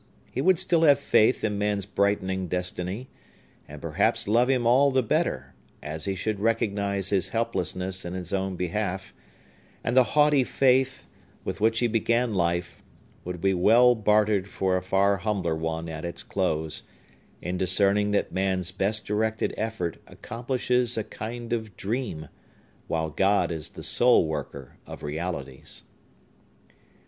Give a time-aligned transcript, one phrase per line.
[0.31, 3.07] He would still have faith in man's brightening destiny,
[3.67, 8.33] and perhaps love him all the better, as he should recognize his helplessness in his
[8.33, 9.13] own behalf;
[9.83, 11.05] and the haughty faith,
[11.45, 12.81] with which he began life,
[13.23, 16.81] would be well bartered for a far humbler one at its close,
[17.39, 22.27] in discerning that man's best directed effort accomplishes a kind of dream,
[22.87, 25.83] while God is the sole worker of realities.